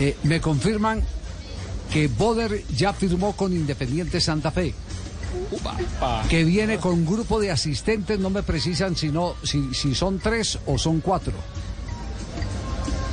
Eh, 0.00 0.16
me 0.22 0.40
confirman 0.40 1.02
que 1.92 2.08
Boder 2.08 2.64
ya 2.74 2.92
firmó 2.92 3.36
con 3.36 3.52
Independiente 3.52 4.20
Santa 4.20 4.50
Fe. 4.50 4.74
Que 6.28 6.44
viene 6.44 6.78
con 6.78 6.94
un 6.94 7.06
grupo 7.06 7.38
de 7.38 7.50
asistentes, 7.50 8.18
no 8.18 8.30
me 8.30 8.42
precisan 8.42 8.96
si, 8.96 9.10
no, 9.10 9.34
si, 9.42 9.74
si 9.74 9.94
son 9.94 10.18
tres 10.18 10.58
o 10.66 10.78
son 10.78 11.00
cuatro. 11.00 11.34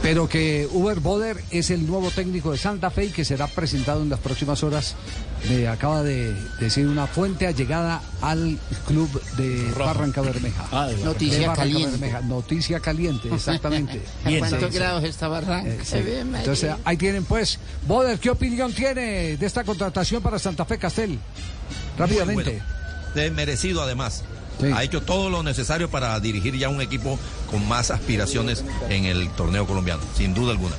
Pero 0.02 0.30
que 0.30 0.68
Uber 0.72 1.00
Boder 1.00 1.44
es 1.52 1.70
el 1.70 1.86
nuevo 1.86 2.12
técnico 2.12 2.52
de 2.52 2.58
Santa 2.58 2.90
Fe 2.92 3.06
y 3.06 3.10
que 3.10 3.26
será 3.26 3.48
presentado 3.48 4.02
en 4.04 4.10
las 4.10 4.20
próximas 4.20 4.64
horas. 4.64 4.96
Me 5.50 5.68
acaba 5.68 6.02
de 6.04 6.34
decir 6.60 6.88
una 6.88 7.08
fuente 7.08 7.46
allegada 7.48 8.02
al 8.22 8.58
club 8.88 9.10
de 9.38 9.70
Barranca 9.78 10.22
Bermeja. 10.22 10.88
De 10.88 11.04
Noticia 11.04 11.40
Barranca 11.50 11.56
caliente. 11.64 11.92
Bermeja. 11.98 12.22
Noticia 12.22 12.80
caliente, 12.80 13.30
exactamente. 13.34 14.02
¿A 14.26 14.30
Sí, 14.30 14.38
cuántos 14.40 14.72
sí. 14.72 14.78
grados 14.78 15.04
está 15.04 15.28
Barranca? 15.28 15.68
Eh, 15.70 15.80
Se 15.84 15.98
sí. 16.00 16.04
ve, 16.10 16.24
María. 16.24 16.40
Entonces 16.40 16.76
ahí 16.86 16.98
tienen 16.98 17.26
pues. 17.26 17.60
Boder, 17.88 18.18
¿qué 18.20 18.30
opinión 18.30 18.72
tiene 18.74 19.36
de 19.36 19.46
esta 19.46 19.64
contratación 19.64 20.22
para 20.22 20.40
Santa 20.40 20.64
Fe 20.64 20.78
Castel? 20.78 21.20
Rápidamente. 21.98 22.44
Bueno. 22.52 22.66
De 23.16 23.32
merecido 23.32 23.82
además. 23.82 24.24
Sí. 24.60 24.68
Ha 24.74 24.84
hecho 24.84 25.02
todo 25.02 25.30
lo 25.30 25.44
necesario 25.44 25.90
para 25.90 26.20
dirigir 26.20 26.58
ya 26.58 26.70
un 26.70 26.82
equipo 26.82 27.20
con 27.50 27.68
más 27.68 27.92
aspiraciones 27.92 28.64
en 28.90 29.06
el 29.06 29.30
torneo 29.32 29.66
colombiano, 29.66 30.02
sin 30.16 30.34
duda 30.34 30.52
alguna. 30.52 30.76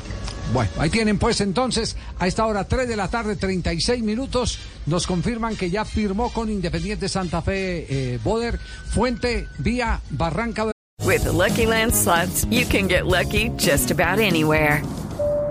Bueno, 0.52 0.70
ahí 0.78 0.88
tienen 0.88 1.18
pues 1.18 1.40
entonces, 1.40 1.96
a 2.18 2.26
esta 2.26 2.46
hora 2.46 2.64
3 2.64 2.88
de 2.88 2.96
la 2.96 3.08
tarde, 3.08 3.36
36 3.36 4.02
minutos, 4.02 4.58
nos 4.86 5.06
confirman 5.06 5.56
que 5.56 5.70
ya 5.70 5.84
firmó 5.84 6.32
con 6.32 6.48
Independiente 6.48 7.08
Santa 7.08 7.42
Fe 7.42 7.86
eh, 7.88 8.18
Boder, 8.24 8.58
fuente 8.90 9.46
vía 9.58 10.00
Barranca 10.10 10.72
With 11.04 11.24
the 11.24 11.32
Lucky 11.32 11.66
Land 11.66 11.94
slots, 11.94 12.44
you 12.50 12.66
can 12.66 12.88
get 12.88 13.06
lucky 13.06 13.50
just 13.56 13.90
about 13.90 14.18
anywhere. 14.18 14.82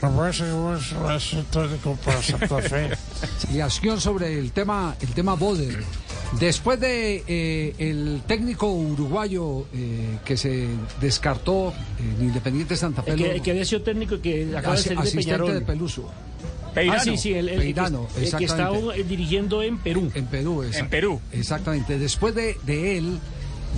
Que 0.00 0.06
Fe. 2.62 2.90
Acción 3.62 4.00
sobre 4.00 4.38
el 4.38 4.52
tema, 4.52 4.94
el 5.00 5.08
tema 5.08 5.34
Boder. 5.34 5.82
Después 6.40 6.78
de 6.80 7.22
eh, 7.26 7.74
el 7.78 8.22
técnico 8.26 8.70
uruguayo 8.72 9.66
eh, 9.72 10.18
que 10.24 10.36
se 10.36 10.66
descartó 11.00 11.72
en 11.98 12.26
Independiente 12.26 12.76
Santa 12.76 13.02
Fe, 13.02 13.12
El 13.12 13.18
que, 13.18 13.30
el 13.36 13.42
que 13.42 13.50
había 13.52 13.64
sido 13.64 13.82
técnico 13.82 14.20
que 14.20 14.44
acaba 14.56 14.74
de 14.74 14.80
asi- 14.80 14.88
salir 14.88 14.98
de 14.98 15.02
asistente 15.08 15.24
Peñarol. 15.38 15.54
de 15.54 15.60
Peluso. 15.60 16.10
Ah, 16.90 16.98
sí, 17.00 17.16
sí, 17.16 17.32
el, 17.32 17.48
el- 17.48 17.54
que- 17.54 17.60
Peirano, 17.62 18.06
el 18.16 18.18
que, 18.18 18.24
está 18.24 18.38
exactamente. 18.38 19.00
eh, 19.00 19.04
dirigiendo 19.04 19.62
en 19.62 19.78
Perú. 19.78 20.10
En 20.14 20.26
Perú, 20.26 20.62
exact- 20.62 20.78
En 20.80 20.88
Perú. 20.90 21.20
Exactamente. 21.32 21.98
Después 21.98 22.34
de, 22.34 22.56
de 22.66 22.98
él, 22.98 23.18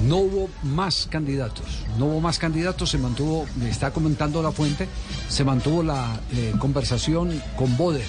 no 0.07 0.19
hubo 0.19 0.49
más 0.63 1.07
candidatos. 1.11 1.85
No 1.99 2.07
hubo 2.07 2.21
más 2.21 2.39
candidatos. 2.39 2.91
Se 2.91 2.99
mantuvo, 2.99 3.47
me 3.57 3.71
está 3.71 3.91
comentando 3.91 4.43
la 4.43 4.53
fuente, 4.53 4.89
se 5.29 5.45
mantuvo 5.45 5.83
la 5.83 6.21
eh, 6.33 6.55
conversación 6.59 7.43
con 7.57 7.77
Boder. 7.77 8.07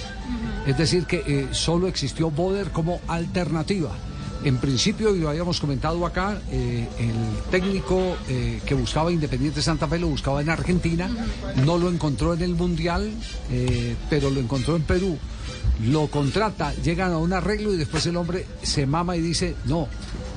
Es 0.66 0.76
decir, 0.78 1.06
que 1.06 1.22
eh, 1.26 1.48
solo 1.52 1.88
existió 1.88 2.30
Boder 2.30 2.70
como 2.70 3.00
alternativa. 3.08 3.90
En 4.42 4.56
principio, 4.56 5.14
y 5.14 5.18
lo 5.18 5.28
habíamos 5.28 5.60
comentado 5.60 6.06
acá, 6.06 6.40
eh, 6.50 6.88
el 6.98 7.50
técnico 7.50 8.16
eh, 8.26 8.60
que 8.64 8.74
buscaba 8.74 9.12
Independiente 9.12 9.60
Santa 9.60 9.86
Fe 9.86 9.98
lo 9.98 10.08
buscaba 10.08 10.40
en 10.40 10.48
Argentina, 10.48 11.10
no 11.66 11.76
lo 11.76 11.90
encontró 11.90 12.32
en 12.32 12.40
el 12.40 12.54
Mundial, 12.54 13.10
eh, 13.50 13.96
pero 14.08 14.30
lo 14.30 14.40
encontró 14.40 14.76
en 14.76 14.82
Perú 14.82 15.18
lo 15.86 16.08
contrata, 16.08 16.74
llegan 16.74 17.12
a 17.12 17.16
un 17.16 17.32
arreglo 17.32 17.72
y 17.72 17.78
después 17.78 18.04
el 18.04 18.16
hombre 18.18 18.44
se 18.62 18.84
mama 18.84 19.16
y 19.16 19.22
dice, 19.22 19.56
no, 19.64 19.88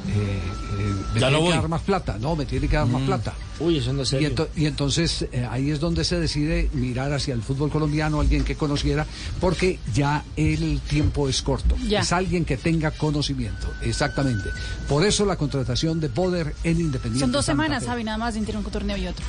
me 0.06 1.20
Ya 1.20 1.28
tiene 1.30 1.32
no 1.44 1.48
que 1.50 1.56
dar 1.56 1.68
más 1.68 1.82
plata, 1.82 2.18
no, 2.20 2.36
me 2.36 2.46
tiene 2.46 2.68
que 2.68 2.76
dar 2.76 2.88
más 2.88 3.02
plata. 3.04 3.34
Uy, 3.60 3.78
eso 3.78 3.94
no 3.94 4.02
es 4.02 4.10
Y, 4.10 4.12
serio. 4.12 4.30
ento- 4.32 4.48
y 4.56 4.66
entonces 4.66 5.28
eh, 5.32 5.48
ahí 5.50 5.70
es 5.72 5.80
donde 5.80 6.04
se 6.04 6.20
decide 6.20 6.70
mirar 6.74 7.14
hacia 7.14 7.34
el 7.34 7.42
fútbol 7.42 7.70
colombiano, 7.70 8.20
alguien 8.20 8.44
que 8.44 8.56
conociera, 8.56 9.06
porque 9.40 9.80
ya 9.94 10.24
el 10.36 10.80
tiempo 10.82 11.30
es 11.30 11.42
corto. 11.42 11.76
Ya. 11.88 12.00
Es 12.02 12.12
alguien 12.12 12.46
que 12.46 12.58
tenga 12.58 12.92
conocimiento, 12.92 13.68
exactamente. 13.82 14.50
Por 14.90 15.06
eso 15.06 15.26
la 15.26 15.36
contratación 15.38 16.00
de 16.00 16.10
Poder 16.10 16.54
en 16.64 16.80
Independiente. 16.80 17.20
Son 17.20 17.32
dos 17.32 17.46
Santa 17.46 17.64
semanas. 17.64 17.86
Javi, 17.86 18.04
nada 18.04 18.18
más 18.18 18.36
entre 18.36 18.58
un 18.58 18.64
torneo 18.66 18.98
y 18.98 19.08
otro. 19.08 19.24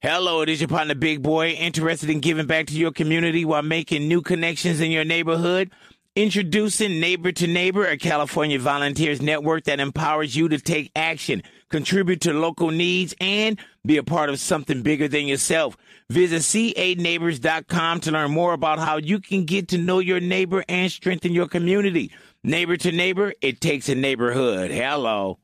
Hello, 0.00 0.42
it 0.44 0.48
is 0.48 0.60
your 0.60 0.68
partner, 0.68 0.94
Big 0.94 1.20
Boy, 1.20 1.56
interested 1.58 2.08
in 2.08 2.20
giving 2.22 2.46
back 2.46 2.66
to 2.66 2.74
your 2.74 2.92
community 2.92 3.44
while 3.44 3.62
making 3.64 4.06
new 4.06 4.22
connections 4.22 4.80
in 4.80 4.92
your 4.92 5.04
neighborhood. 5.04 5.70
Introducing 6.18 6.98
Neighbor 6.98 7.30
to 7.30 7.46
Neighbor, 7.46 7.86
a 7.86 7.96
California 7.96 8.58
volunteers 8.58 9.22
network 9.22 9.62
that 9.66 9.78
empowers 9.78 10.34
you 10.34 10.48
to 10.48 10.58
take 10.58 10.90
action, 10.96 11.44
contribute 11.70 12.22
to 12.22 12.32
local 12.32 12.72
needs, 12.72 13.14
and 13.20 13.56
be 13.86 13.98
a 13.98 14.02
part 14.02 14.28
of 14.28 14.40
something 14.40 14.82
bigger 14.82 15.06
than 15.06 15.28
yourself. 15.28 15.76
Visit 16.10 16.42
ca-neighbors.com 16.42 18.00
to 18.00 18.10
learn 18.10 18.32
more 18.32 18.52
about 18.52 18.80
how 18.80 18.96
you 18.96 19.20
can 19.20 19.44
get 19.44 19.68
to 19.68 19.78
know 19.78 20.00
your 20.00 20.18
neighbor 20.18 20.64
and 20.68 20.90
strengthen 20.90 21.34
your 21.34 21.46
community. 21.46 22.10
Neighbor 22.42 22.76
to 22.76 22.90
Neighbor, 22.90 23.32
it 23.40 23.60
takes 23.60 23.88
a 23.88 23.94
neighborhood. 23.94 24.72
Hello. 24.72 25.38